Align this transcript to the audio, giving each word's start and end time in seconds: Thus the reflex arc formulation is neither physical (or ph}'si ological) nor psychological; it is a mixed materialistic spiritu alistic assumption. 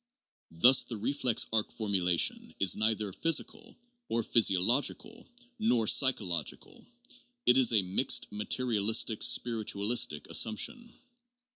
Thus 0.49 0.81
the 0.81 0.97
reflex 0.97 1.45
arc 1.53 1.71
formulation 1.71 2.55
is 2.59 2.75
neither 2.75 3.13
physical 3.13 3.77
(or 4.09 4.23
ph}'si 4.23 4.57
ological) 4.57 5.27
nor 5.59 5.85
psychological; 5.85 6.83
it 7.45 7.55
is 7.55 7.71
a 7.71 7.83
mixed 7.83 8.31
materialistic 8.31 9.21
spiritu 9.21 9.77
alistic 9.83 10.25
assumption. 10.27 10.91